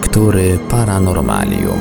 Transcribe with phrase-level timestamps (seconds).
[0.00, 1.80] Lektury Paranormalium.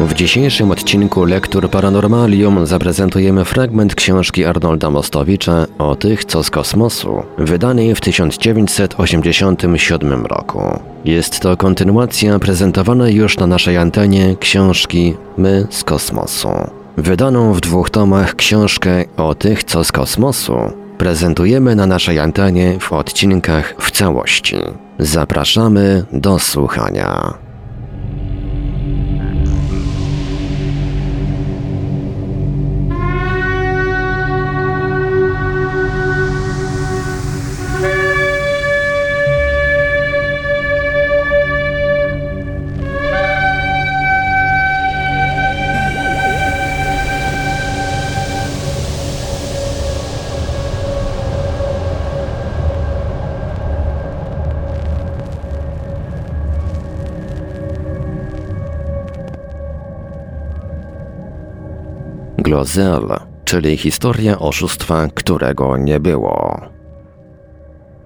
[0.00, 7.22] W dzisiejszym odcinku Lektur Paranormalium zaprezentujemy fragment książki Arnolda Mostowicza o tych, co z kosmosu,
[7.38, 10.78] wydanej w 1987 roku.
[11.04, 16.48] Jest to kontynuacja prezentowanej już na naszej antenie książki My z kosmosu.
[16.96, 20.56] Wydaną w dwóch tomach książkę o tych, co z kosmosu
[20.98, 24.56] prezentujemy na naszej antenie w odcinkach w całości.
[24.98, 27.34] Zapraszamy do słuchania.
[63.44, 66.60] Czyli historia oszustwa, którego nie było.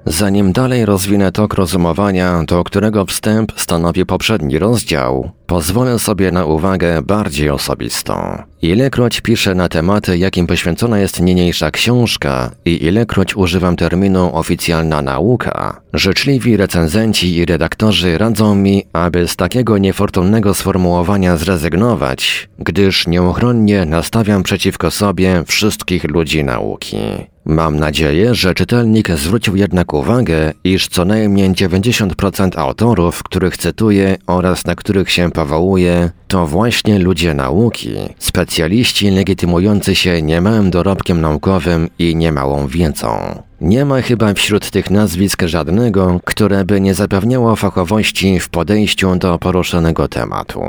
[0.07, 7.03] Zanim dalej rozwinę tok rozumowania, do którego wstęp stanowi poprzedni rozdział, pozwolę sobie na uwagę
[7.03, 8.43] bardziej osobistą.
[8.63, 15.81] Ilekroć piszę na tematy, jakim poświęcona jest niniejsza książka i ilekroć używam terminu oficjalna nauka,
[15.93, 24.43] życzliwi recenzenci i redaktorzy radzą mi, aby z takiego niefortunnego sformułowania zrezygnować, gdyż nieuchronnie nastawiam
[24.43, 26.97] przeciwko sobie wszystkich ludzi nauki.
[27.45, 34.65] Mam nadzieję, że czytelnik zwrócił jednak uwagę, iż co najmniej 90% autorów, których cytuję oraz
[34.65, 42.17] na których się powołuję, to właśnie ludzie nauki, specjaliści legitymujący się niemałym dorobkiem naukowym i
[42.17, 43.43] niemałą wiedzą.
[43.61, 49.39] Nie ma chyba wśród tych nazwisk żadnego, które by nie zapewniało fachowości w podejściu do
[49.39, 50.61] poruszonego tematu.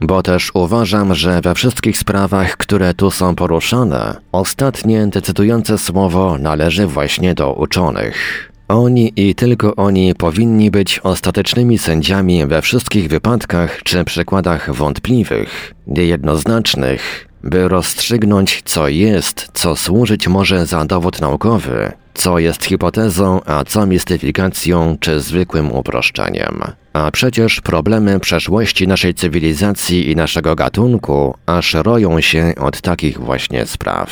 [0.00, 6.86] Bo też uważam, że we wszystkich sprawach, które tu są poruszane, ostatnie decydujące słowo należy
[6.86, 8.50] właśnie do uczonych.
[8.68, 17.28] Oni i tylko oni powinni być ostatecznymi sędziami we wszystkich wypadkach czy przykładach wątpliwych, niejednoznacznych,
[17.44, 23.86] by rozstrzygnąć, co jest, co służyć może za dowód naukowy, co jest hipotezą, a co
[23.86, 26.62] mistyfikacją czy zwykłym uproszczeniem.
[26.92, 33.66] A przecież problemy przeszłości naszej cywilizacji i naszego gatunku aż roją się od takich właśnie
[33.66, 34.10] spraw.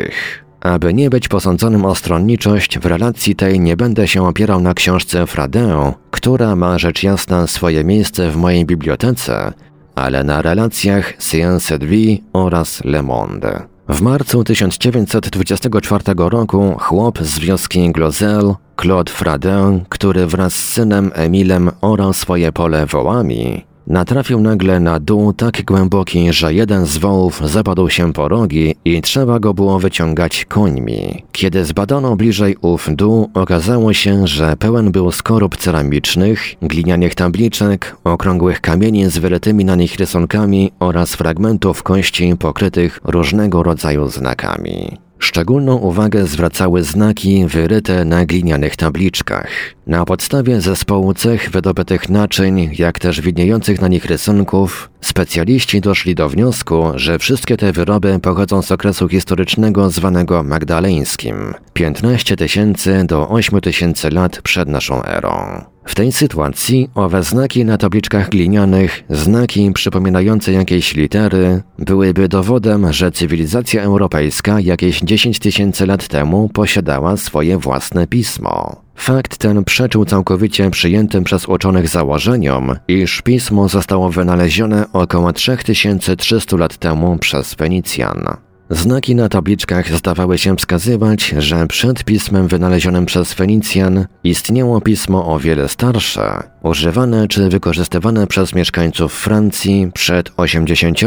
[0.62, 5.28] Aby nie być posądzonym o stronniczość, w relacji tej nie będę się opierał na książce
[5.28, 9.54] Fradeo, która ma rzecz jasna swoje miejsce w mojej bibliotece,
[9.96, 13.76] ale na relacjach Science Vie oraz Le Monde.
[13.90, 21.72] W marcu 1924 roku chłop z wioski Glozel, Claude Fradin, który wraz z synem Emilem
[21.82, 27.90] orał swoje pole wołami, Natrafił nagle na dół tak głęboki, że jeden z wołów zapadł
[27.90, 31.24] się po rogi i trzeba go było wyciągać końmi.
[31.32, 38.62] Kiedy zbadano bliżej ów dół, okazało się, że pełen był skorup ceramicznych, glinianych tabliczek, okrągłych
[38.62, 45.05] kamieni z wyrytymi na nich rysunkami oraz fragmentów kości pokrytych różnego rodzaju znakami.
[45.26, 49.50] Szczególną uwagę zwracały znaki wyryte na glinianych tabliczkach.
[49.88, 56.30] Na podstawie zespołu cech wydobytych naczyń, jak też widniejących na nich rysunków, specjaliści doszli do
[56.30, 63.62] wniosku, że wszystkie te wyroby pochodzą z okresu historycznego zwanego magdaleńskim 15 tysięcy do 8
[63.62, 65.66] tysięcy lat przed naszą erą.
[65.86, 73.12] W tej sytuacji owe znaki na tabliczkach glinianych, znaki przypominające jakieś litery, byłyby dowodem, że
[73.12, 78.82] cywilizacja europejska jakieś 10 tysięcy lat temu posiadała swoje własne pismo.
[78.96, 86.78] Fakt ten przeczył całkowicie przyjętym przez uczonych założeniom, iż pismo zostało wynalezione około 3300 lat
[86.78, 88.45] temu przez Fenicjan.
[88.70, 95.40] Znaki na tabliczkach zdawały się wskazywać, że przed pismem wynalezionym przez Fenicjan istniało pismo o
[95.40, 101.00] wiele starsze, używane czy wykorzystywane przez mieszkańców Francji przed 80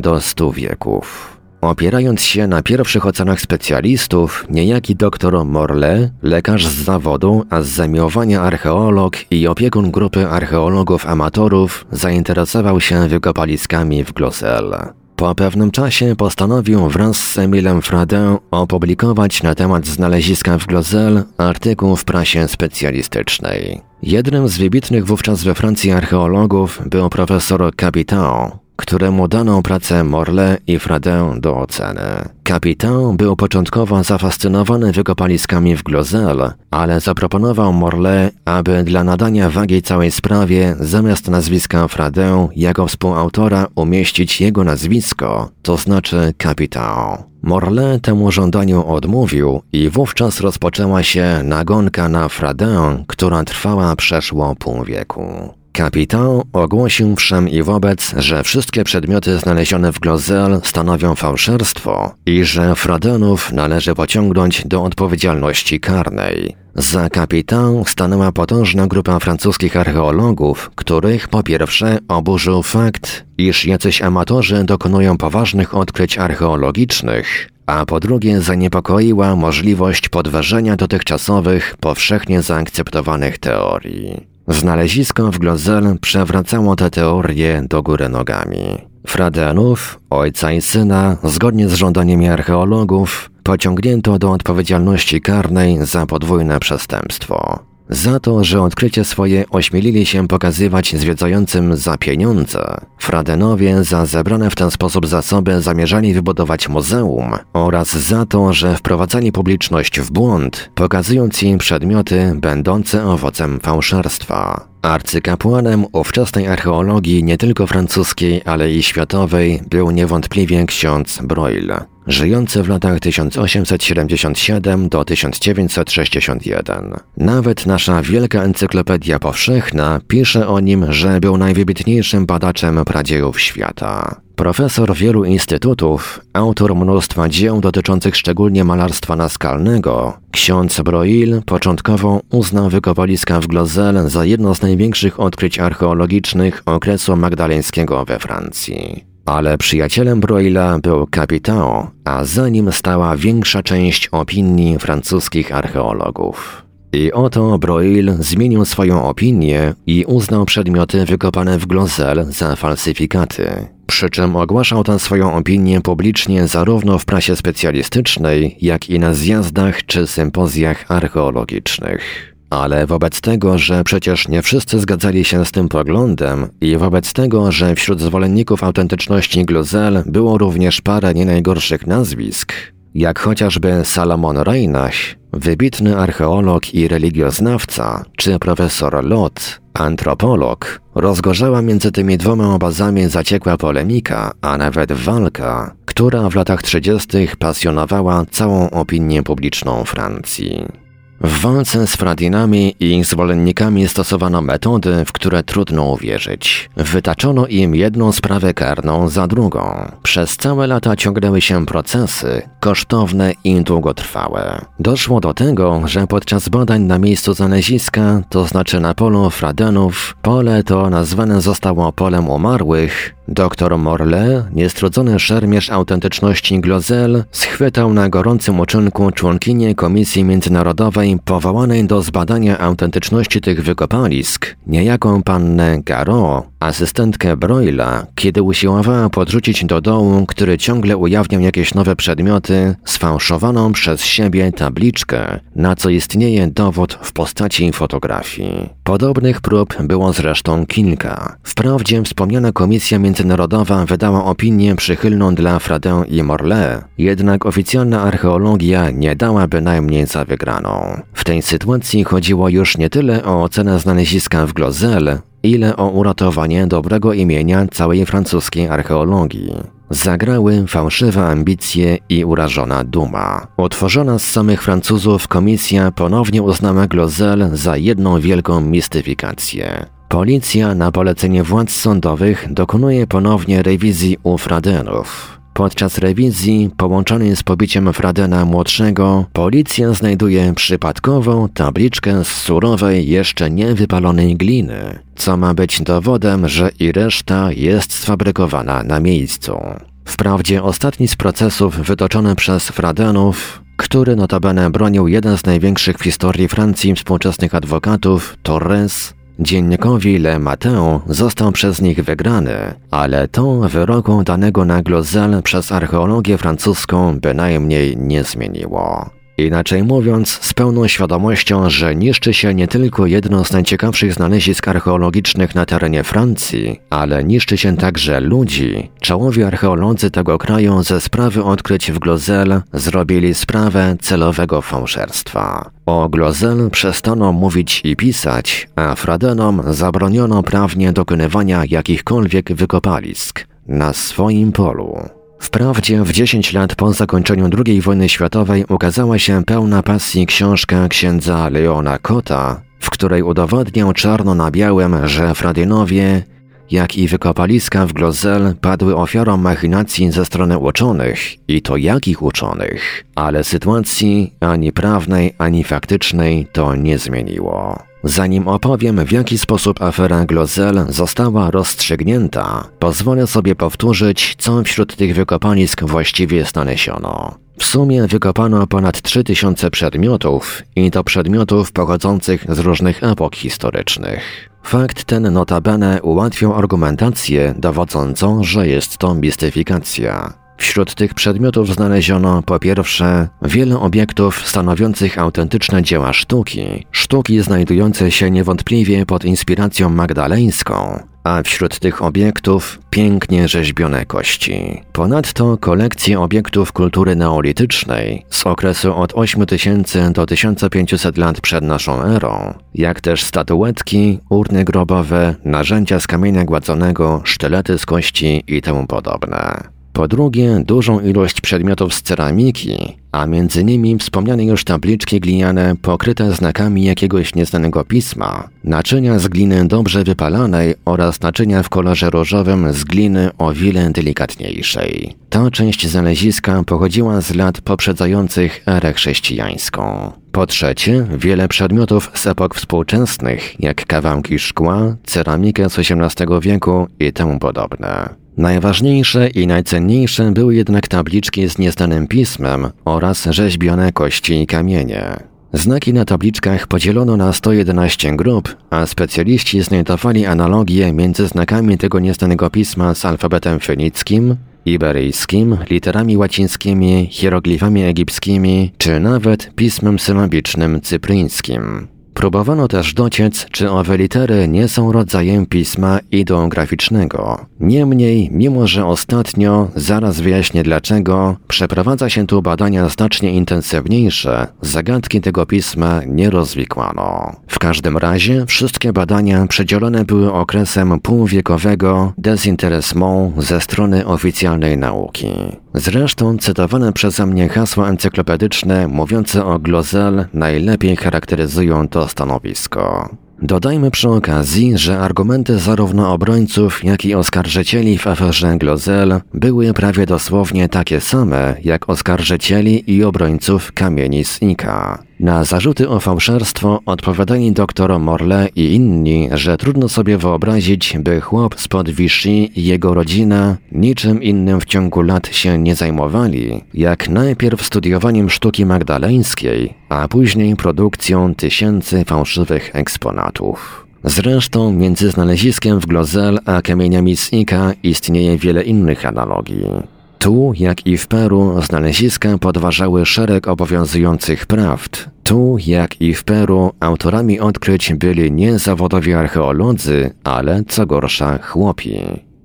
[0.00, 1.36] do 100 wieków.
[1.60, 8.42] Opierając się na pierwszych ocenach specjalistów, niejaki dr Morle, lekarz z zawodu, a z zamiłowania
[8.42, 14.74] archeolog i opiekun grupy archeologów amatorów, zainteresował się wykopaliskami w Glossel.
[15.22, 21.96] Po pewnym czasie postanowił wraz z Emilem Fradin opublikować na temat znaleziska w Glozel artykuł
[21.96, 23.80] w prasie specjalistycznej.
[24.02, 30.78] Jednym z wybitnych wówczas we Francji archeologów był profesor Capitan, któremu dano pracę Morle i
[30.78, 32.00] Fradin do oceny.
[32.42, 40.10] Kapitan był początkowo zafascynowany wykopaliskami w Glozel, ale zaproponował Morle, aby dla nadania wagi całej
[40.10, 47.22] sprawie zamiast nazwiska Fradin jako współautora umieścić jego nazwisko, to znaczy Kapitan.
[47.42, 54.84] Morle temu żądaniu odmówił i wówczas rozpoczęła się nagonka na Fradin, która trwała przeszło pół
[54.84, 55.61] wieku.
[55.72, 62.74] Kapitan ogłosił wszem i wobec, że wszystkie przedmioty znalezione w Glozel stanowią fałszerstwo i że
[62.74, 66.56] Fradenów należy pociągnąć do odpowiedzialności karnej.
[66.74, 74.64] Za kapitan stanęła potężna grupa francuskich archeologów, których po pierwsze oburzył fakt, iż jacyś amatorzy
[74.64, 84.31] dokonują poważnych odkryć archeologicznych, a po drugie zaniepokoiła możliwość podważenia dotychczasowych, powszechnie zaakceptowanych teorii.
[84.52, 88.78] Znalezisko w Glozel przewracało te teorie do góry nogami.
[89.06, 97.71] Fradenów, ojca i syna, zgodnie z żądaniami archeologów, pociągnięto do odpowiedzialności karnej za podwójne przestępstwo.
[97.92, 104.54] Za to, że odkrycie swoje ośmielili się pokazywać zwiedzającym za pieniądze, Fradenowie za zebrane w
[104.54, 111.42] ten sposób zasoby zamierzali wybudować muzeum oraz za to, że wprowadzali publiczność w błąd, pokazując
[111.42, 114.71] im przedmioty będące owocem fałszerstwa.
[114.82, 121.72] Arcykapłanem ówczesnej archeologii nie tylko francuskiej, ale i światowej był niewątpliwie ksiądz Broil,
[122.06, 126.94] żyjący w latach 1877 do 1961.
[127.16, 134.21] Nawet nasza wielka encyklopedia powszechna pisze o nim, że był najwybitniejszym badaczem pradziejów świata.
[134.36, 143.40] Profesor wielu instytutów, autor mnóstwa dzieł dotyczących szczególnie malarstwa naskalnego, ksiądz Broil początkowo uznał wykopaliska
[143.40, 149.04] w Glozelle za jedno z największych odkryć archeologicznych okresu magdaleńskiego we Francji.
[149.26, 156.62] Ale przyjacielem Broila był Capitao, a za nim stała większa część opinii francuskich archeologów.
[156.92, 163.66] I oto Broil zmienił swoją opinię i uznał przedmioty wykopane w Glozelle za falsyfikaty.
[163.86, 169.86] Przy czym ogłaszał tę swoją opinię publicznie zarówno w prasie specjalistycznej, jak i na zjazdach
[169.86, 172.02] czy sympozjach archeologicznych.
[172.50, 177.52] Ale wobec tego, że przecież nie wszyscy zgadzali się z tym poglądem i wobec tego,
[177.52, 182.52] że wśród zwolenników autentyczności Gluzel było również parę nie najgorszych nazwisk,
[182.94, 184.94] jak chociażby Salomon Reinach,
[185.32, 194.32] wybitny archeolog i religioznawca, czy profesor Lot, antropolog, rozgorzała między tymi dwoma obozami zaciekła polemika,
[194.40, 197.08] a nawet walka, która w latach 30.
[197.38, 200.81] pasjonowała całą opinię publiczną Francji.
[201.24, 206.70] W walce z Fradinami i ich zwolennikami stosowano metody, w które trudno uwierzyć.
[206.76, 209.90] Wytaczono im jedną sprawę karną za drugą.
[210.02, 214.60] Przez całe lata ciągnęły się procesy, kosztowne i długotrwałe.
[214.80, 220.64] Doszło do tego, że podczas badań na miejscu znaleziska, to znaczy na polu Fradenów, pole
[220.64, 229.10] to nazwane zostało polem umarłych, Doktor Morle, niestrudzony szermierz autentyczności Glozel, schwytał na gorącym uczynku
[229.10, 238.42] członkinię Komisji Międzynarodowej powołanej do zbadania autentyczności tych wykopalisk, niejaką pannę Garo, asystentkę Broila, kiedy
[238.42, 245.76] usiłowała podrzucić do dołu, który ciągle ujawniał jakieś nowe przedmioty, sfałszowaną przez siebie tabliczkę, na
[245.76, 248.68] co istnieje dowód w postaci fotografii.
[248.84, 251.36] Podobnych prób było zresztą kilka.
[251.42, 258.90] Wprawdzie wspomniana Komisja Międzynarodowa Międzynarodowa wydała opinię przychylną dla Fradin i Morle, jednak oficjalna archeologia
[258.90, 261.00] nie dała bynajmniej za wygraną.
[261.12, 266.66] W tej sytuacji chodziło już nie tyle o ocenę znaleziska w Glozelle, ile o uratowanie
[266.66, 269.54] dobrego imienia całej francuskiej archeologii.
[269.90, 273.46] Zagrały fałszywe ambicje i urażona duma.
[273.56, 279.86] Utworzona z samych Francuzów komisja ponownie uznała Glozelle za jedną wielką mistyfikację.
[280.12, 285.38] Policja na polecenie władz sądowych dokonuje ponownie rewizji u Fradenów.
[285.54, 293.74] Podczas rewizji, połączonej z pobiciem Fradena młodszego, policja znajduje przypadkową tabliczkę z surowej, jeszcze nie
[293.74, 299.58] wypalonej gliny, co ma być dowodem, że i reszta jest sfabrykowana na miejscu.
[300.04, 306.48] Wprawdzie ostatni z procesów wytoczony przez Fradenów, który notabene bronił jeden z największych w historii
[306.48, 314.64] Francji współczesnych adwokatów, Torres, Dziennikowi Le Matin został przez nich wygrany, ale to wyroku danego
[314.64, 319.21] na Glozelle przez archeologię francuską bynajmniej nie zmieniło.
[319.38, 325.54] Inaczej mówiąc, z pełną świadomością, że niszczy się nie tylko jedno z najciekawszych znalezisk archeologicznych
[325.54, 328.90] na terenie Francji, ale niszczy się także ludzi.
[329.00, 335.70] Czołowi archeolodzy tego kraju ze sprawy odkryć w Glozelle zrobili sprawę celowego fałszerstwa.
[335.86, 344.52] O Glozelle przestano mówić i pisać, a Fradenom zabroniono prawnie dokonywania jakichkolwiek wykopalisk na swoim
[344.52, 345.21] polu.
[345.42, 351.48] Wprawdzie w 10 lat po zakończeniu II wojny światowej ukazała się pełna pasji książka księdza
[351.48, 356.22] Leona Kota, w której udowodniał czarno na białym, że Fradynowie,
[356.70, 363.04] jak i wykopaliska w Glozelle padły ofiarą machinacji ze strony uczonych, i to jakich uczonych,
[363.14, 367.91] ale sytuacji ani prawnej, ani faktycznej to nie zmieniło.
[368.04, 375.14] Zanim opowiem, w jaki sposób afera Glozell została rozstrzygnięta, pozwolę sobie powtórzyć, co wśród tych
[375.14, 377.34] wykopalisk właściwie znaleziono.
[377.58, 384.50] W sumie wykopano ponad 3000 przedmiotów i to przedmiotów pochodzących z różnych epok historycznych.
[384.62, 390.41] Fakt ten notabene ułatwiał argumentację dowodzącą, że jest to mistyfikacja.
[390.62, 398.30] Wśród tych przedmiotów znaleziono po pierwsze wiele obiektów stanowiących autentyczne dzieła sztuki, sztuki znajdujące się
[398.30, 404.82] niewątpliwie pod inspiracją magdaleńską, a wśród tych obiektów pięknie rzeźbione kości.
[404.92, 412.54] Ponadto kolekcje obiektów kultury neolitycznej z okresu od 8000 do 1500 lat przed naszą erą,
[412.74, 419.81] jak też statuetki, urny grobowe, narzędzia z kamienia gładzonego, sztylety z kości i temu podobne.
[419.92, 426.32] Po drugie, dużą ilość przedmiotów z ceramiki, a między nimi wspomniane już tabliczki gliniane pokryte
[426.32, 432.84] znakami jakiegoś nieznanego pisma, naczynia z gliny dobrze wypalanej oraz naczynia w kolorze różowym z
[432.84, 435.16] gliny o wiele delikatniejszej.
[435.30, 440.12] Ta część znaleziska pochodziła z lat poprzedzających erę chrześcijańską.
[440.32, 447.12] Po trzecie, wiele przedmiotów z epok współczesnych, jak kawałki szkła, ceramikę z XVIII wieku i
[447.12, 448.21] temu podobne.
[448.36, 455.16] Najważniejsze i najcenniejsze były jednak tabliczki z nieznanym pismem oraz rzeźbione kości i kamienie.
[455.52, 462.50] Znaki na tabliczkach podzielono na 111 grup, a specjaliści znajdowali analogie między znakami tego nieznanego
[462.50, 471.91] pisma z alfabetem fenickim, iberyjskim, literami łacińskimi, hieroglifami egipskimi, czy nawet pismem sylabicznym cypryńskim.
[472.14, 477.46] Próbowano też dociec, czy owe litery nie są rodzajem pisma ideograficznego.
[477.60, 485.46] Niemniej, mimo że ostatnio, zaraz wyjaśnię dlaczego, przeprowadza się tu badania znacznie intensywniejsze, zagadki tego
[485.46, 487.36] pisma nie rozwikłano.
[487.48, 495.28] W każdym razie wszystkie badania przedzielone były okresem półwiekowego dezinteresmą ze strony oficjalnej nauki.
[495.74, 503.08] Zresztą cytowane przeze mnie hasła encyklopedyczne mówiące o Glozel najlepiej charakteryzują to stanowisko.
[503.42, 510.06] Dodajmy przy okazji, że argumenty zarówno obrońców, jak i oskarżycieli w aferze Glozel były prawie
[510.06, 515.02] dosłownie takie same, jak oskarżycieli i obrońców kamieni z Ika.
[515.22, 521.60] Na zarzuty o fałszerstwo odpowiadali dr Morle i inni, że trudno sobie wyobrazić, by chłop
[521.60, 527.66] spod Vichy i jego rodzina niczym innym w ciągu lat się nie zajmowali, jak najpierw
[527.66, 533.86] studiowaniem sztuki magdaleńskiej, a później produkcją tysięcy fałszywych eksponatów.
[534.04, 539.91] Zresztą między znaleziskiem w Glozel a kamieniami z Ika istnieje wiele innych analogii.
[540.22, 545.10] Tu, jak i w Peru, znaleziska podważały szereg obowiązujących prawd.
[545.22, 551.98] Tu, jak i w Peru, autorami odkryć byli nie zawodowi archeolodzy, ale co gorsza chłopi.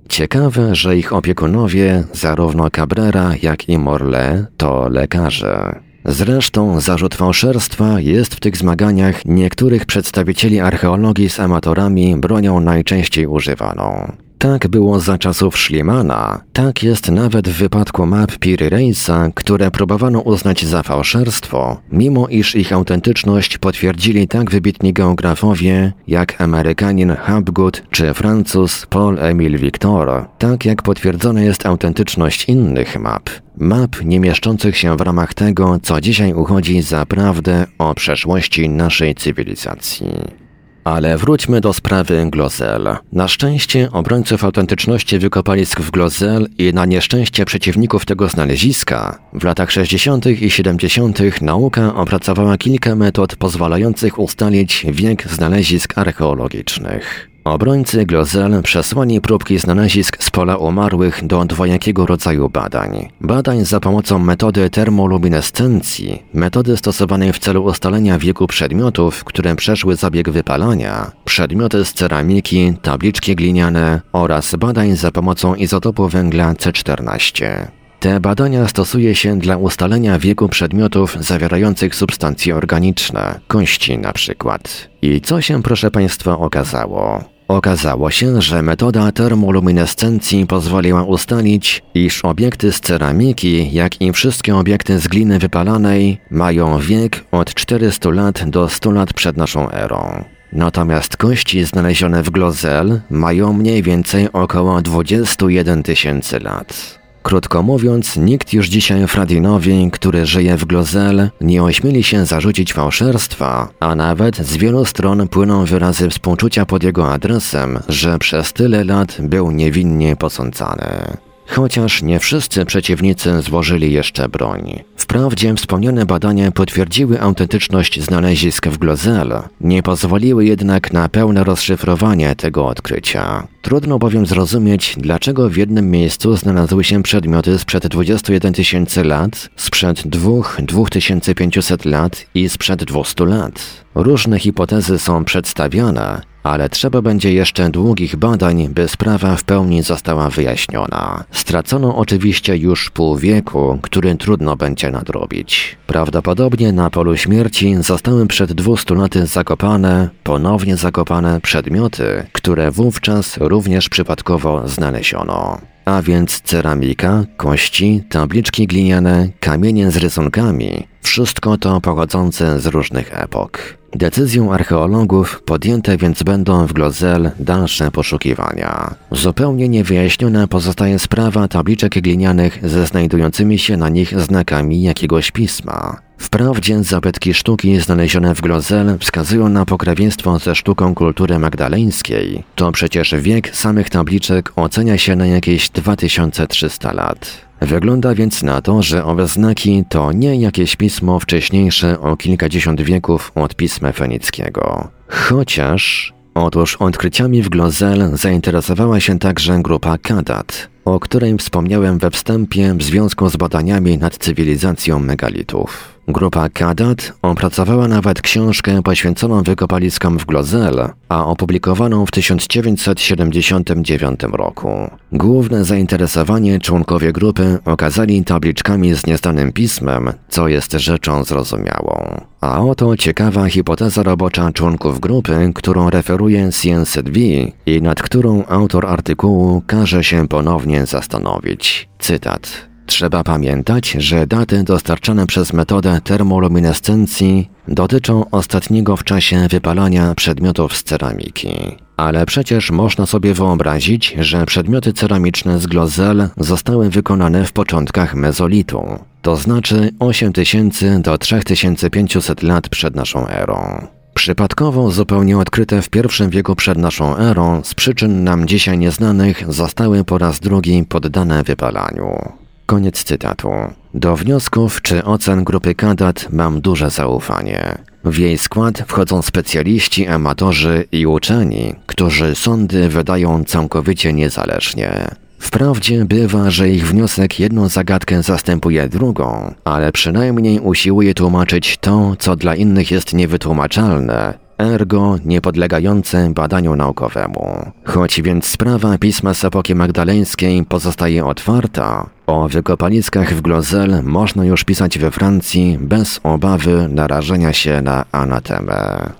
[0.08, 5.80] Ciekawe, że ich opiekunowie, zarówno Cabrera, jak i Morle, to lekarze.
[6.04, 14.12] Zresztą zarzut fałszerstwa jest w tych zmaganiach niektórych przedstawicieli archeologii z amatorami bronią najczęściej używaną.
[14.38, 20.20] Tak było za czasów Schliemana, tak jest nawet w wypadku map Piri Reisa, które próbowano
[20.20, 28.14] uznać za fałszerstwo, mimo iż ich autentyczność potwierdzili tak wybitni geografowie jak Amerykanin Hapgood czy
[28.14, 35.00] Francuz Paul-Émile Victor, tak jak potwierdzona jest autentyczność innych map, map nie mieszczących się w
[35.00, 40.47] ramach tego, co dzisiaj uchodzi za prawdę o przeszłości naszej cywilizacji.
[40.88, 42.96] Ale wróćmy do sprawy Glozel.
[43.12, 49.72] Na szczęście obrońców autentyczności wykopalisk w Glozel i na nieszczęście przeciwników tego znaleziska w latach
[49.72, 50.26] 60.
[50.26, 51.42] i 70.
[51.42, 57.30] nauka opracowała kilka metod pozwalających ustalić wiek znalezisk archeologicznych.
[57.48, 63.08] Obrońcy Glozel przesłani próbki znalezisk z pola umarłych do dwojakiego rodzaju badań.
[63.20, 70.30] Badań za pomocą metody termoluminescencji, metody stosowanej w celu ustalenia wieku przedmiotów, które przeszły zabieg
[70.30, 77.66] wypalania, przedmioty z ceramiki, tabliczki gliniane oraz badań za pomocą izotopu węgla C14.
[78.00, 84.88] Te badania stosuje się dla ustalenia wieku przedmiotów zawierających substancje organiczne, kości na przykład.
[85.02, 87.37] I co się proszę Państwa okazało?
[87.48, 94.98] Okazało się, że metoda termoluminescencji pozwoliła ustalić, iż obiekty z ceramiki, jak i wszystkie obiekty
[94.98, 100.24] z gliny wypalanej, mają wiek od 400 lat do 100 lat przed naszą erą.
[100.52, 106.98] Natomiast kości znalezione w Glozel mają mniej więcej około 21 tysięcy lat.
[107.28, 113.68] Krótko mówiąc, nikt już dzisiaj Fradinowi, który żyje w Glozel, nie ośmieli się zarzucić fałszerstwa,
[113.80, 119.16] a nawet z wielu stron płyną wyrazy współczucia pod jego adresem, że przez tyle lat
[119.20, 121.16] był niewinnie posądzany.
[121.48, 124.82] Chociaż nie wszyscy przeciwnicy złożyli jeszcze broń.
[124.96, 132.66] Wprawdzie wspomniane badania potwierdziły autentyczność znalezisk w Glozel, nie pozwoliły jednak na pełne rozszyfrowanie tego
[132.66, 133.46] odkrycia.
[133.62, 140.02] Trudno bowiem zrozumieć, dlaczego w jednym miejscu znalazły się przedmioty sprzed 21 tysięcy lat, sprzed
[140.02, 143.84] 2-2500 lat i sprzed 200 lat.
[143.94, 150.30] Różne hipotezy są przedstawiane, ale trzeba będzie jeszcze długich badań, by sprawa w pełni została
[150.30, 151.24] wyjaśniona.
[151.32, 155.76] Stracono oczywiście już pół wieku, który trudno będzie nadrobić.
[155.86, 163.88] Prawdopodobnie na polu śmierci zostały przed 200 laty zakopane, ponownie zakopane przedmioty, które wówczas również
[163.88, 172.66] przypadkowo znaleziono a więc ceramika, kości, tabliczki gliniane, kamienie z rysunkami, wszystko to pochodzące z
[172.66, 173.77] różnych epok.
[173.92, 178.94] Decyzją archeologów podjęte więc będą w Glozel dalsze poszukiwania.
[179.12, 185.96] Zupełnie niewyjaśniona pozostaje sprawa tabliczek glinianych ze znajdującymi się na nich znakami jakiegoś pisma.
[186.18, 192.44] Wprawdzie zabytki sztuki znalezione w Glozel wskazują na pokrewieństwo ze sztuką kultury magdaleńskiej.
[192.54, 197.47] To przecież wiek samych tabliczek ocenia się na jakieś 2300 lat.
[197.60, 203.32] Wygląda więc na to, że owe znaki to nie jakieś pismo wcześniejsze o kilkadziesiąt wieków
[203.34, 204.88] od pisma fenickiego.
[205.08, 212.74] Chociaż Otóż odkryciami w Glozel zainteresowała się także grupa Kadat, o której wspomniałem we wstępie
[212.74, 215.97] w związku z badaniami nad cywilizacją megalitów.
[216.10, 224.90] Grupa Kadat opracowała nawet książkę poświęconą wykopaliskom w Glozel, a opublikowaną w 1979 roku.
[225.12, 232.20] Główne zainteresowanie członkowie grupy okazali tabliczkami z nieznanym pismem, co jest rzeczą zrozumiałą.
[232.40, 237.20] A oto ciekawa hipoteza robocza członków grupy, którą referuje CNCDV
[237.66, 241.88] i nad którą autor artykułu każe się ponownie zastanowić.
[241.98, 242.67] Cytat.
[242.88, 250.82] Trzeba pamiętać, że daty dostarczane przez metodę termoluminescencji dotyczą ostatniego w czasie wypalania przedmiotów z
[250.82, 251.76] ceramiki.
[251.96, 258.82] Ale przecież można sobie wyobrazić, że przedmioty ceramiczne z Glozel zostały wykonane w początkach mezolitu,
[259.22, 263.86] to znaczy 8000 do 3500 lat przed naszą erą.
[264.14, 270.04] Przypadkowo zupełnie odkryte w I wieku przed naszą erą, z przyczyn nam dzisiaj nieznanych, zostały
[270.04, 272.47] po raz drugi poddane wypalaniu.
[272.68, 273.50] Koniec cytatu.
[273.94, 277.78] Do wniosków czy ocen grupy Kadat mam duże zaufanie.
[278.04, 285.08] W jej skład wchodzą specjaliści, amatorzy i uczeni, którzy sądy wydają całkowicie niezależnie.
[285.38, 292.36] Wprawdzie bywa, że ich wniosek jedną zagadkę zastępuje drugą, ale przynajmniej usiłuje tłumaczyć to, co
[292.36, 297.72] dla innych jest niewytłumaczalne, ergo niepodlegające badaniu naukowemu.
[297.84, 304.64] Choć więc sprawa pisma z epoki magdaleńskiej pozostaje otwarta, o wykopaliskach w Glozel można już
[304.64, 309.10] pisać we Francji bez obawy narażenia się na anatemę.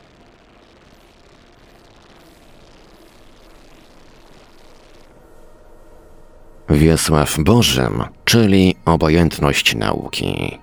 [6.71, 10.59] Wiesław Bożym, czyli obojętność nauki.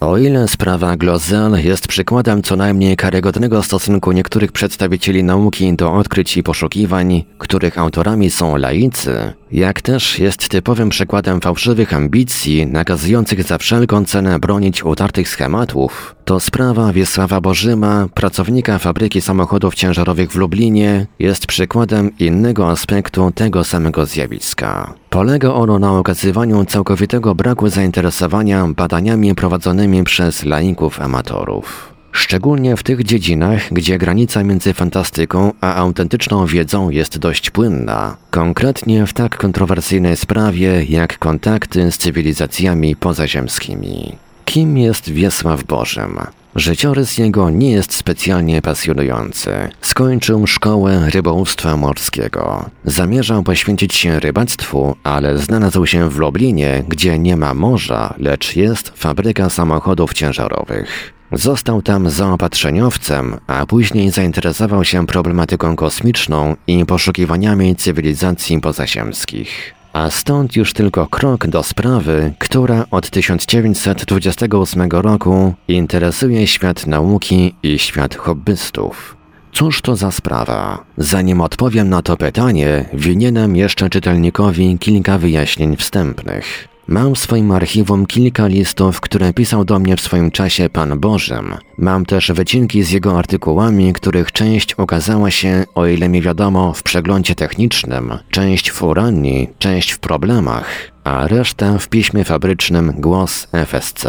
[0.00, 6.36] O ile sprawa Glozel jest przykładem co najmniej karygodnego stosunku niektórych przedstawicieli nauki do odkryć
[6.36, 13.58] i poszukiwań, których autorami są laicy, jak też jest typowym przykładem fałszywych ambicji nakazujących za
[13.58, 21.06] wszelką cenę bronić utartych schematów, to sprawa Wiesława Bożyma, pracownika fabryki samochodów ciężarowych w Lublinie,
[21.18, 24.94] jest przykładem innego aspektu tego samego zjawiska.
[25.10, 31.97] Polega ono na okazywaniu całkowitego braku zainteresowania badaniami prowadzonymi przez laików amatorów.
[32.12, 39.06] Szczególnie w tych dziedzinach, gdzie granica między fantastyką a autentyczną wiedzą jest dość płynna, konkretnie
[39.06, 44.16] w tak kontrowersyjnej sprawie jak kontakty z cywilizacjami pozaziemskimi.
[44.44, 46.18] Kim jest Wiesław Bożym?
[46.54, 49.50] Życiorys jego nie jest specjalnie pasjonujący.
[49.80, 52.70] Skończył szkołę rybołówstwa morskiego.
[52.84, 58.92] Zamierzał poświęcić się rybactwu, ale znalazł się w Lublinie, gdzie nie ma morza, lecz jest
[58.96, 61.17] fabryka samochodów ciężarowych.
[61.32, 69.74] Został tam zaopatrzeniowcem, a później zainteresował się problematyką kosmiczną i poszukiwaniami cywilizacji pozaziemskich.
[69.92, 77.78] A stąd już tylko krok do sprawy, która od 1928 roku interesuje świat nauki i
[77.78, 79.16] świat hobbystów.
[79.52, 80.84] Cóż to za sprawa?
[80.98, 86.68] Zanim odpowiem na to pytanie, winienem jeszcze czytelnikowi kilka wyjaśnień wstępnych.
[86.88, 91.54] Mam w swoim archiwum kilka listów, które pisał do mnie w swoim czasie Pan Bożym.
[91.78, 96.82] Mam też wycinki z jego artykułami, których część ukazała się, o ile mi wiadomo, w
[96.82, 100.66] przeglądzie technicznym, część w Uranii, część w problemach,
[101.04, 104.06] a reszta w piśmie fabrycznym Głos FSC.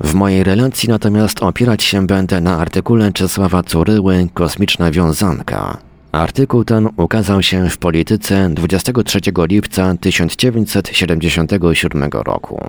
[0.00, 5.89] W mojej relacji natomiast opierać się będę na artykule Czesława Curyły Kosmiczna Wiązanka.
[6.12, 12.60] Artykuł ten ukazał się w Polityce 23 lipca 1977 roku.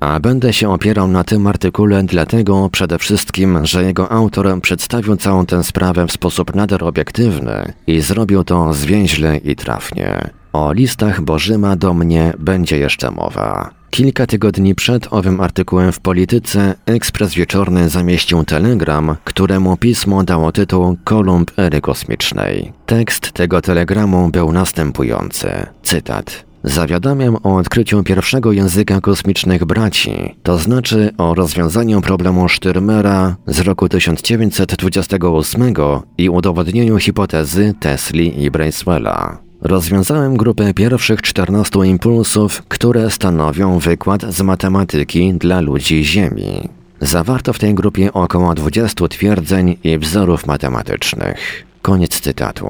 [0.00, 5.46] A będę się opierał na tym artykule dlatego przede wszystkim, że jego autor przedstawił całą
[5.46, 10.30] tę sprawę w sposób nader obiektywny i zrobił to zwięźle i trafnie.
[10.56, 13.70] O listach Bożyma do mnie będzie jeszcze mowa.
[13.90, 20.96] Kilka tygodni przed owym artykułem w Polityce Ekspres Wieczorny zamieścił telegram, któremu pismo dało tytuł
[21.04, 22.72] Kolumb Ery Kosmicznej.
[22.86, 25.48] Tekst tego telegramu był następujący.
[25.82, 26.44] Cytat.
[26.64, 33.88] Zawiadamiam o odkryciu pierwszego języka kosmicznych braci, to znaczy o rozwiązaniu problemu Styrmera z roku
[33.88, 35.74] 1928
[36.18, 39.45] i udowodnieniu hipotezy Tesli i Bracewella.
[39.66, 46.68] Rozwiązałem grupę pierwszych 14 impulsów, które stanowią wykład z matematyki dla ludzi Ziemi.
[47.00, 51.64] Zawarto w tej grupie około 20 twierdzeń i wzorów matematycznych.
[51.82, 52.66] Koniec cytatu.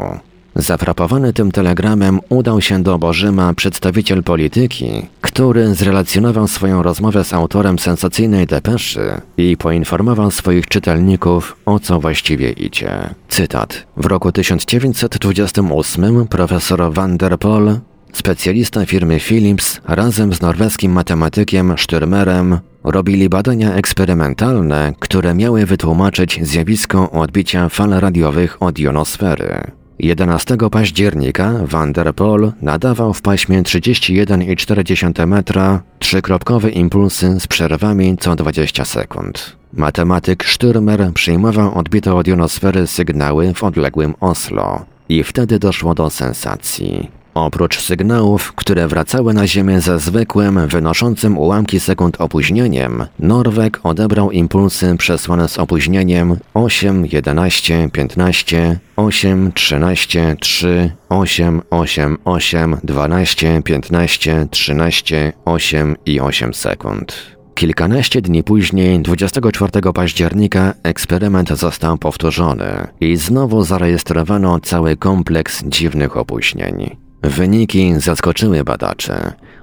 [0.58, 7.78] Zafrapowany tym telegramem udał się do Bożyma przedstawiciel polityki, który zrelacjonował swoją rozmowę z autorem
[7.78, 12.90] sensacyjnej depeszy i poinformował swoich czytelników, o co właściwie idzie.
[13.28, 13.86] Cytat.
[13.96, 17.78] W roku 1928 profesor Van der Pol,
[18.12, 27.10] specjalista firmy Philips, razem z norweskim matematykiem Stürmerem robili badania eksperymentalne, które miały wytłumaczyć zjawisko
[27.10, 29.70] odbicia fal radiowych od jonosfery.
[29.98, 38.36] 11 października Van der Pol nadawał w paśmie 31,4 metra trzykropkowe impulsy z przerwami co
[38.36, 39.56] 20 sekund.
[39.72, 44.84] Matematyk Stürmer przyjmował odbite od jonosfery sygnały w odległym Oslo.
[45.08, 47.15] I wtedy doszło do sensacji.
[47.36, 54.96] Oprócz sygnałów, które wracały na Ziemię ze zwykłym, wynoszącym ułamki sekund opóźnieniem, Norweg odebrał impulsy
[54.98, 65.32] przesłane z opóźnieniem 8, 11, 15, 8, 13, 3, 8, 8, 8, 12, 15, 13,
[65.44, 67.36] 8 i 8 sekund.
[67.54, 77.05] Kilkanaście dni później, 24 października, eksperyment został powtórzony i znowu zarejestrowano cały kompleks dziwnych opóźnień.
[77.26, 79.12] Wyniki zaskoczyły badaczy.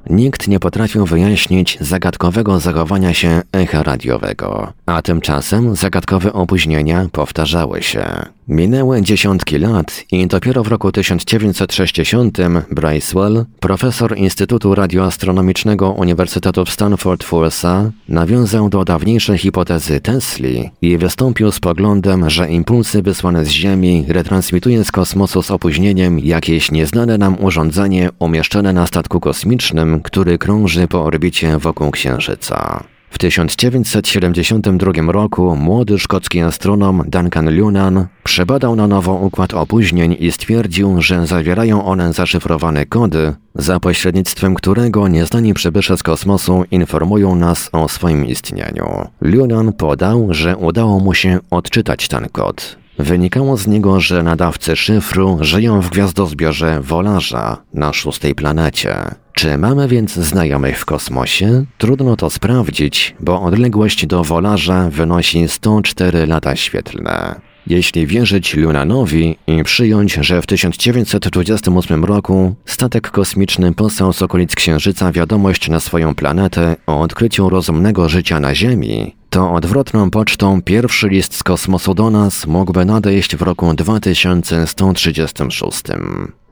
[0.09, 8.05] Nikt nie potrafił wyjaśnić zagadkowego zachowania się echa radiowego, a tymczasem zagadkowe opóźnienia powtarzały się.
[8.47, 12.37] Minęły dziesiątki lat i dopiero w roku 1960
[12.71, 20.97] Bracewell, profesor Instytutu Radioastronomicznego Uniwersytetu w Stanford w USA, nawiązał do dawniejszej hipotezy Tesli i
[20.97, 27.17] wystąpił z poglądem, że impulsy wysłane z Ziemi retransmituje z kosmosu z opóźnieniem jakieś nieznane
[27.17, 32.83] nam urządzenie umieszczone na statku kosmicznym, który krąży po orbicie wokół Księżyca.
[33.13, 41.01] W 1972 roku młody szkocki astronom Duncan Lunan przebadał na nowo układ opóźnień i stwierdził,
[41.01, 47.87] że zawierają one zaszyfrowane kody, za pośrednictwem którego nieznani przybysze z kosmosu informują nas o
[47.87, 49.07] swoim istnieniu.
[49.21, 52.77] Lunan podał, że udało mu się odczytać ten kod.
[52.99, 59.22] Wynikało z niego, że nadawcy szyfru żyją w gwiazdozbiorze Wolarza na szóstej planecie.
[59.33, 61.65] Czy mamy więc znajomych w kosmosie?
[61.77, 67.41] Trudno to sprawdzić, bo odległość do Wolarza wynosi 104 lata świetlne.
[67.67, 75.11] Jeśli wierzyć Lunanowi i przyjąć, że w 1928 roku statek kosmiczny posłał z okolic Księżyca
[75.11, 81.35] wiadomość na swoją planetę o odkryciu rozumnego życia na Ziemi, to odwrotną pocztą pierwszy list
[81.35, 85.81] z kosmosu do nas mógłby nadejść w roku 2136.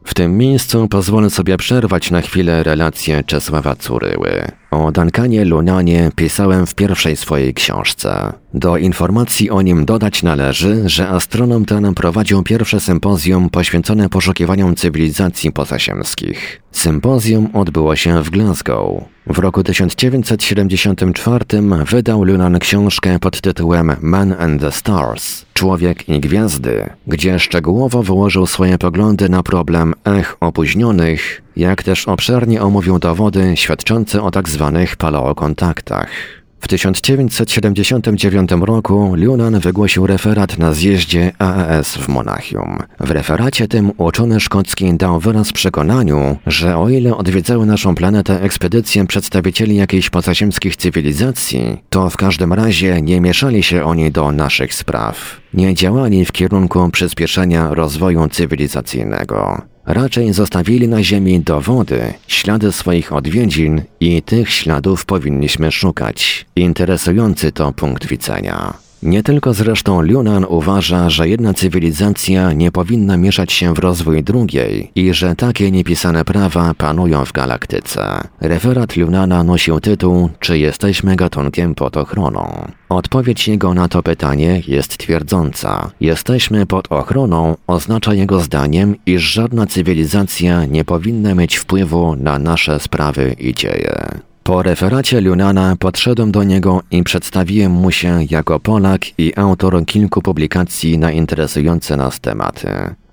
[0.04, 4.48] W tym miejscu pozwolę sobie przerwać na chwilę relację Czesława Curyły.
[4.72, 8.34] O Duncanie Lunanie pisałem w pierwszej swojej książce.
[8.54, 15.52] Do informacji o nim dodać należy, że astronom ten prowadził pierwsze sympozjum poświęcone poszukiwaniom cywilizacji
[15.52, 16.62] pozaziemskich.
[16.72, 19.04] Sympozjum odbyło się w Glasgow.
[19.34, 21.46] W roku 1974
[21.90, 28.48] wydał Lunan książkę pod tytułem Man and the Stars Człowiek i Gwiazdy, gdzie szczegółowo wyłożył
[28.48, 34.72] swoje poglądy na problem ech opóźnionych, jak też obszernie omówił dowody świadczące o tzw.
[34.74, 36.41] Tak paleokontaktach.
[36.62, 42.80] W 1979 roku Lunan wygłosił referat na zjeździe AES w Monachium.
[43.00, 49.08] W referacie tym uczony szkocki dał wyraz przekonaniu, że o ile odwiedzały naszą planetę ekspedycje
[49.08, 55.42] przedstawicieli jakichś pozaziemskich cywilizacji, to w każdym razie nie mieszali się oni do naszych spraw.
[55.54, 59.71] Nie działali w kierunku przyspieszenia rozwoju cywilizacyjnego.
[59.86, 66.46] Raczej zostawili na Ziemi dowody, ślady swoich odwiedzin i tych śladów powinniśmy szukać.
[66.56, 68.74] Interesujący to punkt widzenia.
[69.04, 74.92] Nie tylko zresztą Lunan uważa, że jedna cywilizacja nie powinna mieszać się w rozwój drugiej
[74.96, 78.22] i że takie niepisane prawa panują w galaktyce.
[78.42, 82.68] Referat Lunana nosił tytuł Czy jesteśmy gatunkiem pod ochroną?
[82.90, 85.92] Odpowiedź jego na to pytanie jest twierdząca.
[86.02, 92.80] Jesteśmy pod ochroną oznacza jego zdaniem, iż żadna cywilizacja nie powinna mieć wpływu na nasze
[92.80, 94.31] sprawy i dzieje.
[94.52, 100.22] Po referacie Lunana podszedłem do niego i przedstawiłem mu się jako Polak i autor kilku
[100.22, 102.68] publikacji na interesujące nas tematy.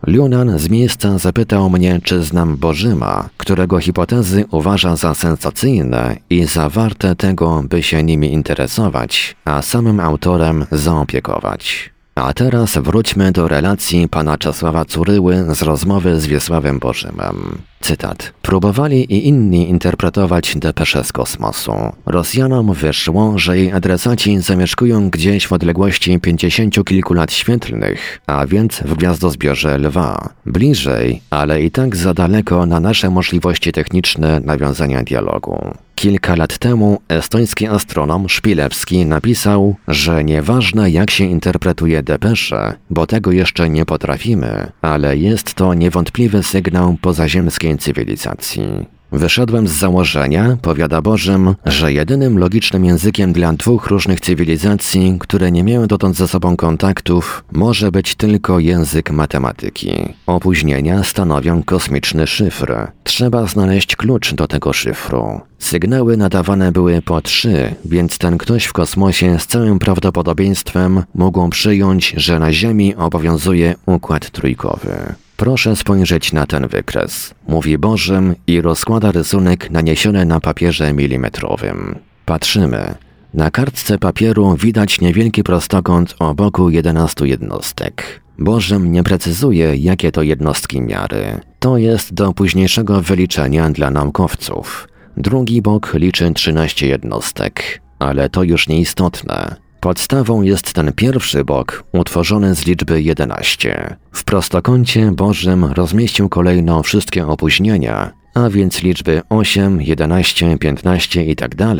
[0.07, 6.69] Lunan z miejsca zapytał mnie, czy znam Bożyma, którego hipotezy uważa za sensacyjne i za
[6.69, 11.91] warte tego, by się nimi interesować, a samym autorem zaopiekować.
[12.23, 17.59] A teraz wróćmy do relacji pana Czesława Curyły z rozmowy z Wiesławem Bożymem.
[17.81, 18.33] Cytat.
[18.43, 21.73] Próbowali i inni interpretować depeszę z kosmosu.
[22.07, 28.81] Rosjanom wyszło, że jej adresaci zamieszkują gdzieś w odległości pięćdziesięciu kilku lat świetlnych, a więc
[28.85, 30.29] w gwiazdozbiorze Lwa.
[30.47, 35.75] Bliżej, ale i tak za daleko na nasze możliwości techniczne nawiązania dialogu.
[35.99, 43.33] Kilka lat temu estoński astronom Szpilewski napisał, że nieważne jak się interpretuje depesze, bo tego
[43.33, 48.98] jeszcze nie potrafimy, ale jest to niewątpliwy sygnał pozaziemskiej cywilizacji.
[49.13, 55.65] Wyszedłem z założenia, powiada Bożym, że jedynym logicznym językiem dla dwóch różnych cywilizacji, które nie
[55.65, 60.15] miały dotąd ze sobą kontaktów, może być tylko język matematyki.
[60.27, 62.75] Opóźnienia stanowią kosmiczny szyfr.
[63.05, 65.41] Trzeba znaleźć klucz do tego szyfru.
[65.59, 72.15] Sygnały nadawane były po trzy, więc ten ktoś w kosmosie z całym prawdopodobieństwem mógł przyjąć,
[72.17, 75.15] że na Ziemi obowiązuje układ trójkowy.
[75.39, 81.99] Proszę spojrzeć na ten wykres, mówi Bożym i rozkłada rysunek naniesiony na papierze milimetrowym.
[82.25, 82.95] Patrzymy.
[83.35, 88.21] Na kartce papieru widać niewielki prostokąt o boku 11 jednostek.
[88.39, 91.41] Bożym nie precyzuje, jakie to jednostki miary.
[91.59, 94.89] To jest do późniejszego wyliczenia dla naukowców.
[95.17, 99.68] Drugi bok liczy 13 jednostek, ale to już nieistotne.
[99.81, 103.97] Podstawą jest ten pierwszy bok, utworzony z liczby 11.
[104.13, 111.75] W prostokącie Bożym rozmieścił kolejno wszystkie opóźnienia, a więc liczby 8, 11, 15 itd.,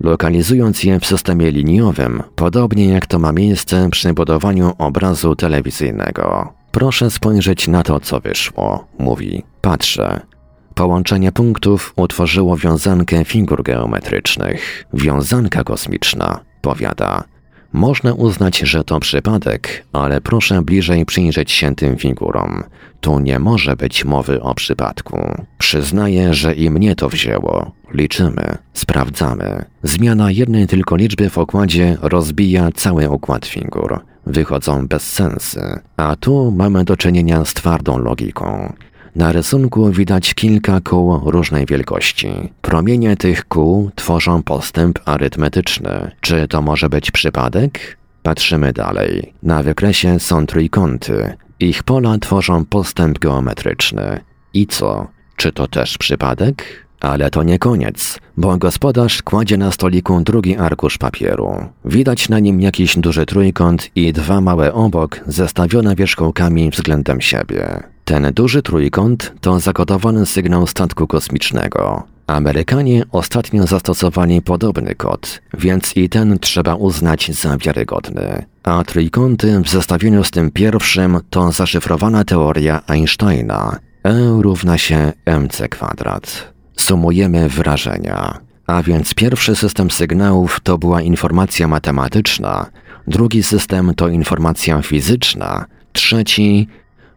[0.00, 6.52] lokalizując je w systemie liniowym, podobnie jak to ma miejsce przy budowaniu obrazu telewizyjnego.
[6.72, 9.42] Proszę spojrzeć na to, co wyszło, mówi.
[9.60, 10.20] Patrzę.
[10.74, 14.84] Połączenie punktów utworzyło wiązankę figur geometrycznych.
[14.94, 17.24] Wiązanka kosmiczna, powiada.
[17.72, 22.64] Można uznać, że to przypadek, ale proszę bliżej przyjrzeć się tym figurom.
[23.00, 25.44] Tu nie może być mowy o przypadku.
[25.58, 27.72] Przyznaję, że i mnie to wzięło.
[27.94, 29.64] Liczymy, sprawdzamy.
[29.82, 34.00] Zmiana jednej tylko liczby w układzie rozbija cały układ figur.
[34.26, 35.80] Wychodzą bez sensy.
[35.96, 38.72] A tu mamy do czynienia z twardą logiką.
[39.16, 42.28] Na rysunku widać kilka kół różnej wielkości.
[42.62, 46.10] Promienie tych kół tworzą postęp arytmetyczny.
[46.20, 47.98] Czy to może być przypadek?
[48.22, 49.32] Patrzymy dalej.
[49.42, 51.36] Na wykresie są trójkąty.
[51.60, 54.20] Ich pola tworzą postęp geometryczny.
[54.54, 55.06] I co?
[55.36, 56.64] Czy to też przypadek?
[57.00, 61.66] Ale to nie koniec, bo gospodarz kładzie na stoliku drugi arkusz papieru.
[61.84, 67.82] Widać na nim jakiś duży trójkąt i dwa małe obok zestawione wierzchołkami względem siebie.
[68.08, 72.02] Ten duży trójkąt to zakodowany sygnał statku kosmicznego.
[72.26, 78.44] Amerykanie ostatnio zastosowali podobny kod, więc i ten trzeba uznać za wiarygodny.
[78.62, 83.78] A trójkąty w zestawieniu z tym pierwszym to zaszyfrowana teoria Einsteina.
[84.04, 86.52] E równa się mc kwadrat.
[86.76, 88.38] Sumujemy wrażenia.
[88.66, 92.66] A więc pierwszy system sygnałów to była informacja matematyczna,
[93.06, 96.68] drugi system to informacja fizyczna, trzeci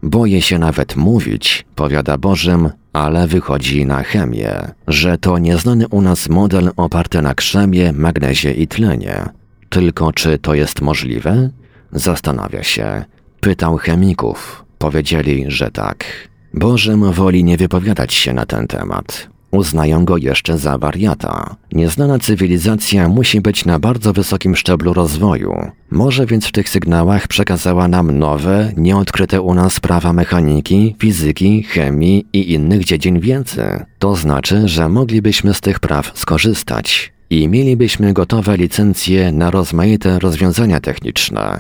[0.04, 6.30] Boję się nawet mówić, powiada Bożym, ale wychodzi na chemię, że to nieznany u nas
[6.30, 9.26] model oparty na krzemie, magnezie i tlenie.
[9.70, 11.50] Tylko czy to jest możliwe?
[11.92, 13.06] Zastanawia się.
[13.40, 14.66] Pytał chemików.
[14.78, 16.06] Powiedzieli, że tak.
[16.54, 19.28] Bożym woli nie wypowiadać się na ten temat.
[19.52, 21.56] Uznają go jeszcze za wariata.
[21.72, 25.72] Nieznana cywilizacja musi być na bardzo wysokim szczeblu rozwoju.
[25.92, 32.26] Może więc w tych sygnałach przekazała nam nowe, nieodkryte u nas prawa mechaniki, fizyki, chemii
[32.34, 33.86] i innych dziedzin wiedzy.
[34.00, 40.80] To znaczy, że moglibyśmy z tych praw skorzystać i mielibyśmy gotowe licencje na rozmaite rozwiązania
[40.80, 41.60] techniczne.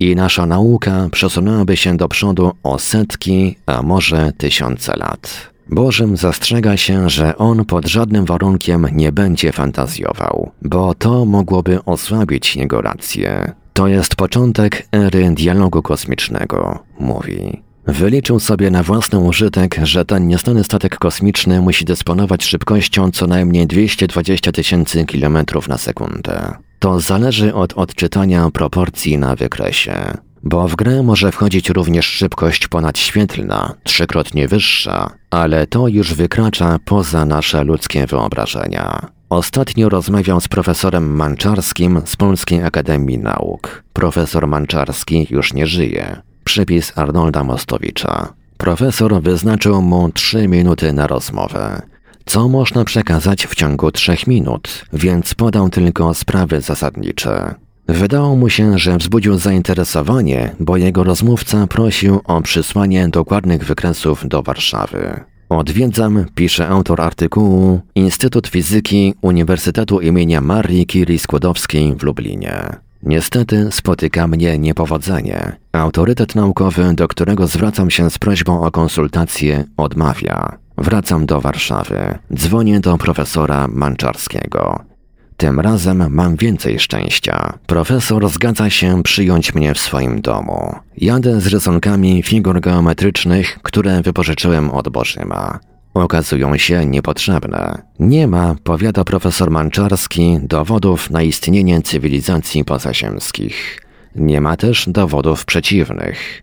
[0.00, 5.50] I nasza nauka przesunęłaby się do przodu o setki, a może tysiące lat.
[5.70, 12.56] Bożym zastrzega się, że on pod żadnym warunkiem nie będzie fantazjował, bo to mogłoby osłabić
[12.56, 13.52] jego rację.
[13.72, 17.62] To jest początek ery dialogu kosmicznego, mówi.
[17.86, 23.66] Wyliczył sobie na własny użytek, że ten niestany statek kosmiczny musi dysponować szybkością co najmniej
[23.66, 26.54] 220 tysięcy kilometrów na sekundę.
[26.78, 29.94] To zależy od odczytania proporcji na wykresie.
[30.42, 37.24] Bo w grę może wchodzić również szybkość ponadświetlna, trzykrotnie wyższa, ale to już wykracza poza
[37.24, 39.06] nasze ludzkie wyobrażenia.
[39.30, 43.82] Ostatnio rozmawiał z profesorem Manczarskim z Polskiej Akademii Nauk.
[43.92, 46.22] Profesor Manczarski już nie żyje.
[46.44, 48.32] Przypis Arnolda Mostowicza.
[48.56, 51.82] Profesor wyznaczył mu trzy minuty na rozmowę.
[52.26, 57.54] Co można przekazać w ciągu trzech minut, więc podał tylko sprawy zasadnicze.
[57.88, 64.42] Wydało mu się, że wzbudził zainteresowanie, bo jego rozmówca prosił o przysłanie dokładnych wykresów do
[64.42, 65.20] Warszawy.
[65.48, 72.76] Odwiedzam, pisze autor artykułu, Instytut Fizyki Uniwersytetu imienia Marii Curie Skłodowskiej w Lublinie.
[73.02, 75.56] Niestety spotyka mnie niepowodzenie.
[75.72, 80.58] Autorytet naukowy, do którego zwracam się z prośbą o konsultację, odmawia.
[80.78, 82.18] Wracam do Warszawy.
[82.34, 84.87] Dzwonię do profesora Manczarskiego.
[85.38, 87.58] Tym razem mam więcej szczęścia.
[87.66, 90.74] Profesor zgadza się przyjąć mnie w swoim domu.
[90.96, 95.58] Jadę z rysunkami figur geometrycznych, które wypożyczyłem od Bożyma.
[95.94, 97.82] Okazują się niepotrzebne.
[97.98, 103.80] Nie ma, powiada profesor Manczarski, dowodów na istnienie cywilizacji pozaziemskich.
[104.14, 106.42] Nie ma też dowodów przeciwnych.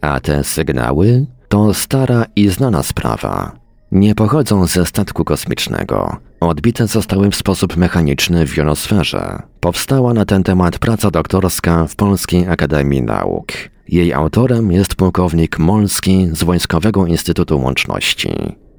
[0.00, 3.52] A te sygnały to stara i znana sprawa.
[3.92, 6.27] Nie pochodzą ze statku kosmicznego.
[6.40, 9.42] Odbite zostały w sposób mechaniczny w jonosferze.
[9.60, 13.52] Powstała na ten temat praca doktorska w Polskiej Akademii Nauk.
[13.88, 18.30] Jej autorem jest pułkownik Molski z Wojskowego Instytutu Łączności.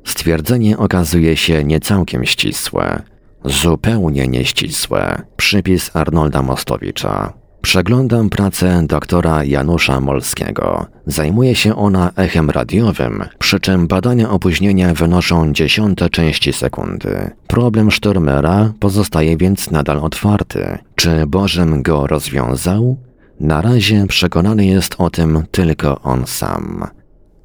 [0.06, 3.02] Stwierdzenie okazuje się niecałkiem ścisłe.
[3.46, 5.22] Zupełnie nieścisłe.
[5.38, 7.34] Przypis Arnolda Mostowicza.
[7.62, 10.86] Przeglądam pracę doktora Janusza Molskiego.
[11.06, 17.32] Zajmuje się ona echem radiowym, przy czym badania opóźnienia wynoszą dziesiąte części sekundy.
[17.48, 20.78] Problem Sztormera pozostaje więc nadal otwarty.
[20.96, 22.98] Czy Bożem go rozwiązał?
[23.40, 26.88] Na razie przekonany jest o tym tylko on sam.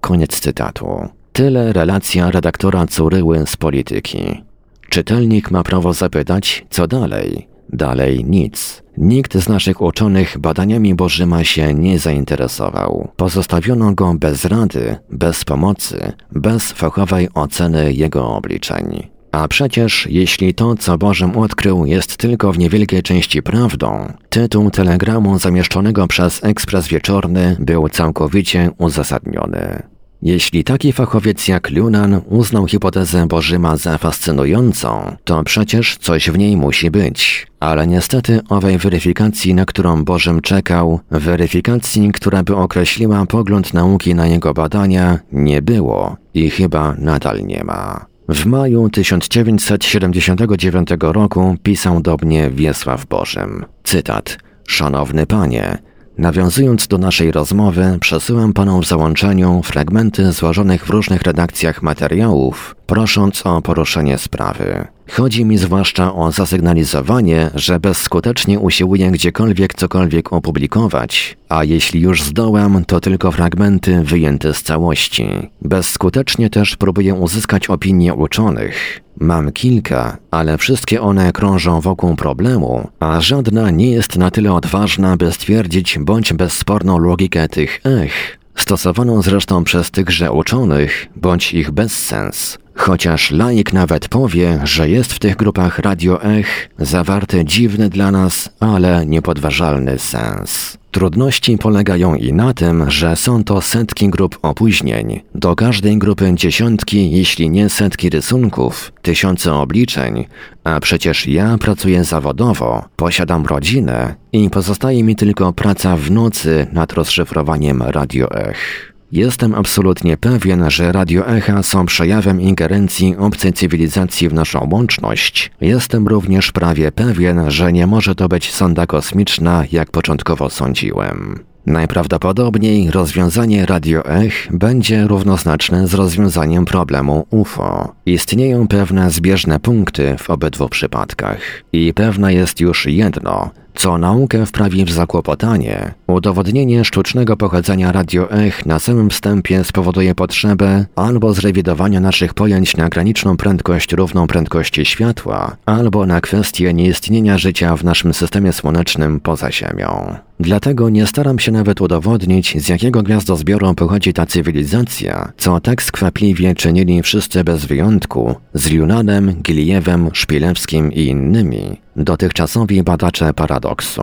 [0.00, 1.08] Koniec cytatu.
[1.32, 4.44] Tyle relacja redaktora Curyły z polityki.
[4.88, 7.48] Czytelnik ma prawo zapytać, co dalej.
[7.72, 8.84] Dalej nic.
[8.99, 13.09] Nikt z naszych uczonych badaniami Bożyma się nie zainteresował.
[13.16, 19.09] Pozostawiono go bez rady, bez pomocy, bez fachowej oceny jego obliczeń.
[19.32, 25.38] A przecież, jeśli to, co Bożym odkrył, jest tylko w niewielkiej części prawdą, tytuł telegramu
[25.38, 29.93] zamieszczonego przez ekspres wieczorny był całkowicie uzasadniony.
[30.25, 36.57] Jeśli taki fachowiec jak Lunan uznał hipotezę Bożyma za fascynującą, to przecież coś w niej
[36.57, 37.47] musi być.
[37.61, 44.27] Ale niestety owej weryfikacji, na którą Bożym czekał, weryfikacji, która by określiła pogląd nauki na
[44.27, 48.07] jego badania, nie było i chyba nadal nie ma.
[48.29, 53.64] W maju 1979 roku pisał do mnie Wiesław Bożym.
[53.83, 54.39] Cytat.
[54.68, 55.79] Szanowny panie,
[56.18, 63.46] Nawiązując do naszej rozmowy, przesyłam panom w załączeniu fragmenty złożonych w różnych redakcjach materiałów, prosząc
[63.46, 64.93] o poruszenie sprawy.
[65.11, 72.84] Chodzi mi zwłaszcza o zasygnalizowanie, że bezskutecznie usiłuję gdziekolwiek cokolwiek opublikować, a jeśli już zdołam,
[72.84, 75.28] to tylko fragmenty wyjęte z całości.
[75.62, 79.00] Bezskutecznie też próbuję uzyskać opinie uczonych.
[79.20, 85.16] Mam kilka, ale wszystkie one krążą wokół problemu, a żadna nie jest na tyle odważna,
[85.16, 92.59] by stwierdzić bądź bezsporną logikę tych ech, stosowaną zresztą przez tychże uczonych, bądź ich bezsens.
[92.77, 99.07] Chociaż laik nawet powie, że jest w tych grupach radio-ech zawarty dziwny dla nas, ale
[99.07, 100.79] niepodważalny sens.
[100.91, 105.20] Trudności polegają i na tym, że są to setki grup opóźnień.
[105.35, 110.25] Do każdej grupy dziesiątki, jeśli nie setki rysunków, tysiące obliczeń,
[110.64, 116.93] a przecież ja pracuję zawodowo, posiadam rodzinę i pozostaje mi tylko praca w nocy nad
[116.93, 118.93] rozszyfrowaniem radioech.
[119.14, 125.50] Jestem absolutnie pewien, że radioecha są przejawem ingerencji obcej cywilizacji w naszą łączność.
[125.60, 131.44] Jestem również prawie pewien, że nie może to być sonda kosmiczna, jak początkowo sądziłem.
[131.66, 137.94] Najprawdopodobniej rozwiązanie radioech będzie równoznaczne z rozwiązaniem problemu UFO.
[138.06, 141.40] Istnieją pewne zbieżne punkty w obydwu przypadkach.
[141.72, 145.95] I pewne jest już jedno, co naukę wprawi w zakłopotanie.
[146.07, 153.37] Udowodnienie sztucznego pochodzenia radioech na samym wstępie spowoduje potrzebę albo zrewidowania naszych pojęć na graniczną
[153.37, 160.16] prędkość równą prędkości światła, albo na kwestię nieistnienia życia w naszym systemie słonecznym poza Ziemią.
[160.41, 166.55] Dlatego nie staram się nawet udowodnić, z jakiego gwiazdozbioru pochodzi ta cywilizacja, co tak skwapliwie
[166.55, 174.02] czynili wszyscy bez wyjątku, z Riunanem, Gilijewem, Szpilewskim i innymi, dotychczasowi badacze paradoksu.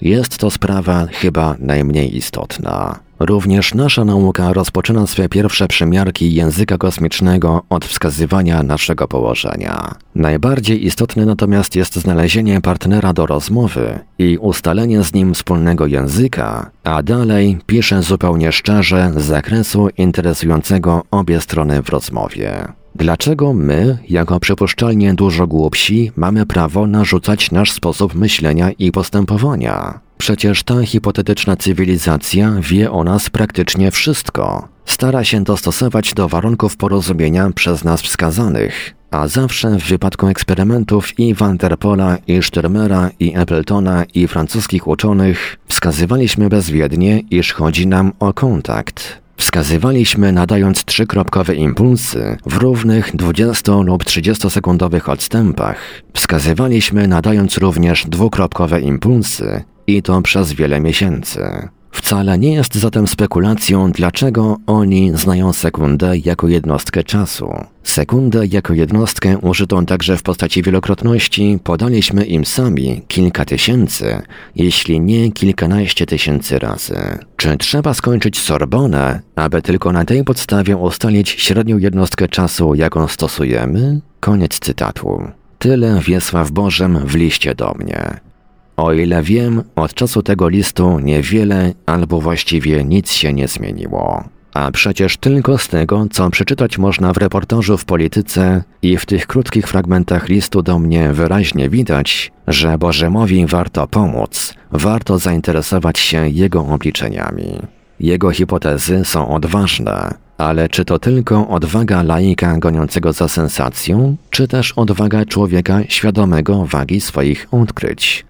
[0.00, 2.98] Jest to sprawa chyba najmniej istotna.
[3.18, 9.94] Również nasza nauka rozpoczyna swe pierwsze przymiarki języka kosmicznego od wskazywania naszego położenia.
[10.14, 17.02] Najbardziej istotne natomiast jest znalezienie partnera do rozmowy i ustalenie z nim wspólnego języka, a
[17.02, 22.79] dalej piszę zupełnie szczerze z zakresu interesującego obie strony w rozmowie.
[22.94, 30.00] Dlaczego my, jako przypuszczalnie dużo głupsi, mamy prawo narzucać nasz sposób myślenia i postępowania?
[30.18, 34.68] Przecież ta hipotetyczna cywilizacja wie o nas praktycznie wszystko.
[34.86, 41.34] Stara się dostosować do warunków porozumienia przez nas wskazanych, a zawsze w wypadku eksperymentów i
[41.34, 48.12] Van der Pola, i Stürmera, i Appletona, i francuskich uczonych wskazywaliśmy bezwiednie, iż chodzi nam
[48.18, 49.20] o kontakt.
[49.40, 55.76] Wskazywaliśmy nadając trzykropkowe impulsy w równych 20 lub 30 sekundowych odstępach.
[56.14, 61.68] Wskazywaliśmy nadając również dwukropkowe impulsy i to przez wiele miesięcy.
[61.90, 67.50] Wcale nie jest zatem spekulacją, dlaczego oni znają sekundę jako jednostkę czasu.
[67.82, 74.22] Sekundę jako jednostkę użytą także w postaci wielokrotności podaliśmy im sami kilka tysięcy,
[74.56, 77.18] jeśli nie kilkanaście tysięcy razy.
[77.36, 84.00] Czy trzeba skończyć Sorbonę, aby tylko na tej podstawie ustalić średnią jednostkę czasu, jaką stosujemy?
[84.20, 85.22] Koniec cytatu.
[85.58, 88.29] Tyle Wiesław Bożem w liście do mnie.
[88.76, 94.24] O ile wiem, od czasu tego listu niewiele albo właściwie nic się nie zmieniło.
[94.54, 99.26] A przecież tylko z tego, co przeczytać można w reportażu w polityce i w tych
[99.26, 106.60] krótkich fragmentach listu do mnie wyraźnie widać, że Bożemowi warto pomóc, warto zainteresować się jego
[106.60, 107.58] obliczeniami.
[108.00, 114.72] Jego hipotezy są odważne, ale czy to tylko odwaga laika goniącego za sensacją, czy też
[114.72, 118.29] odwaga człowieka świadomego wagi swoich odkryć?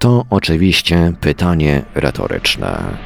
[0.00, 2.96] To oczywiście pytanie retoryczne.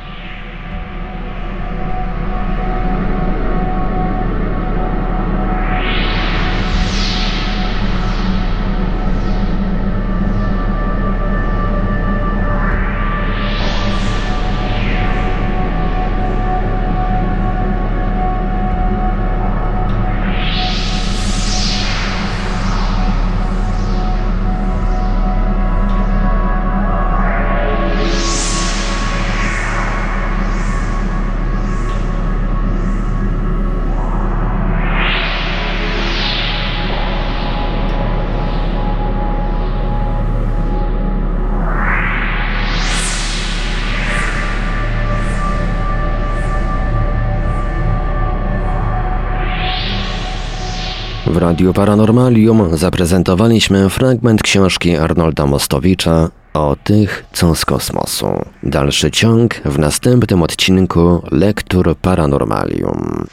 [51.55, 58.27] Radiu Paranormalium zaprezentowaliśmy fragment książki Arnolda Mostowicza o tych, co z kosmosu.
[58.63, 63.27] Dalszy ciąg w następnym odcinku Lektur Paranormalium.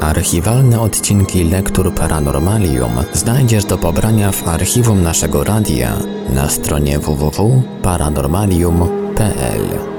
[0.00, 5.92] Archiwalne odcinki Lektur Paranormalium znajdziesz do pobrania w archiwum naszego radia
[6.34, 9.91] na stronie www.paranormalium.pl.